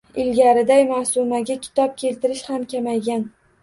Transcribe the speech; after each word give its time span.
Ilgarigiday 0.21 0.85
Maʼsumaga 0.93 1.59
kitob 1.69 1.95
keltirish 2.05 2.47
ham 2.53 2.69
kamaygan. 2.77 3.29